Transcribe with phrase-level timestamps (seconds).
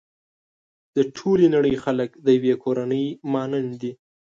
[0.95, 3.91] د ټولې نړۍ خلک د يوې کورنۍ مانند دي.